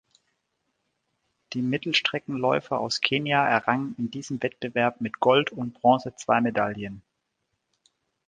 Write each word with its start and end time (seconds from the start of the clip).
Die 1.53 1.61
Mittelstreckenläufer 1.61 2.79
aus 2.79 3.01
Kenia 3.01 3.47
errangen 3.47 3.93
in 3.99 4.09
diesem 4.09 4.41
Wettbewerb 4.41 4.99
mit 4.99 5.19
Gold 5.19 5.51
und 5.51 5.75
Bronze 5.79 6.15
zwei 6.15 6.41
Medaillen. 6.41 7.03